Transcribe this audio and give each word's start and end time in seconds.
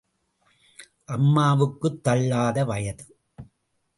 அம்மாவுக்கு 1.05 2.01
தள்ளாத 2.01 2.65
வயது. 2.65 3.05